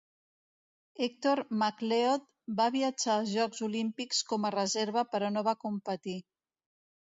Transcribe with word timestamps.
Hector 1.03 1.41
McLeod 1.59 2.25
va 2.61 2.67
viatjar 2.77 3.13
als 3.19 3.31
Jocs 3.35 3.63
Olímpics 3.69 4.25
com 4.33 4.49
a 4.49 4.53
reserva 4.59 5.07
però 5.15 5.33
no 5.37 5.47
va 5.53 5.57
competir. 5.69 6.19